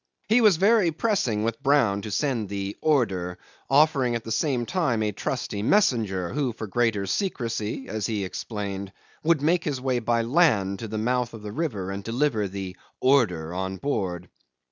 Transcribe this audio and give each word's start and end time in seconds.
He 0.29 0.41
was 0.41 0.57
very 0.57 0.89
pressing 0.91 1.43
with 1.43 1.61
Brown 1.61 2.01
to 2.01 2.09
send 2.09 2.49
the 2.49 2.75
"order," 2.81 3.37
offering 3.69 4.15
at 4.15 4.23
the 4.23 4.31
same 4.31 4.65
time 4.65 5.03
a 5.03 5.11
trusty 5.11 5.61
messenger, 5.61 6.29
who 6.33 6.53
for 6.53 6.65
greater 6.65 7.05
secrecy 7.05 7.87
(as 7.87 8.07
he 8.07 8.25
explained) 8.25 8.93
would 9.23 9.43
make 9.43 9.63
his 9.63 9.79
way 9.79 9.99
by 9.99 10.23
land 10.23 10.79
to 10.79 10.87
the 10.87 10.97
mouth 10.97 11.35
of 11.35 11.43
the 11.43 11.51
river 11.51 11.91
and 11.91 12.03
deliver 12.03 12.47
the 12.47 12.75
"order" 12.99 13.53
on 13.53 13.77
board. 13.77 14.27